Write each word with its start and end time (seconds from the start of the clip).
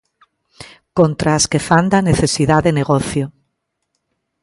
Contra 0.97 1.31
as 1.37 1.45
que 1.51 1.59
fan 1.67 1.85
da 1.91 2.05
necesidade 2.09 2.75
negocio. 2.79 3.25